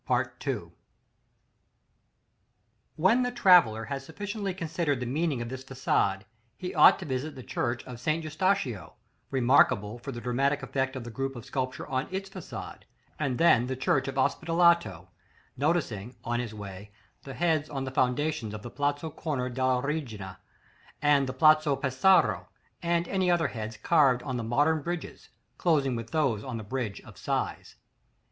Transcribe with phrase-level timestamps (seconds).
[0.43, 0.71] §XXII.
[2.95, 6.23] When the traveller has sufficiently considered the meaning of this façade,
[6.57, 8.23] he ought to visit the Church of St.
[8.23, 8.95] Eustachio,
[9.29, 12.79] remarkable for the dramatic effect of the group of sculpture on its façade,
[13.19, 16.53] and then the Church of the Ospedaletto (see Index, under head Ospedaletto); noticing, on his
[16.55, 16.91] way,
[17.23, 20.39] the heads on the foundations of the Palazzo Corner della Regina,
[20.99, 22.47] and the Palazzo Pesaro,
[22.81, 25.29] and any other heads carved on the modern bridges,
[25.59, 27.75] closing with those on the Bridge of Sighs.